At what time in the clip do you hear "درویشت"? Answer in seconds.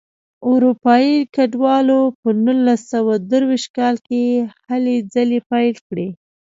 3.29-3.69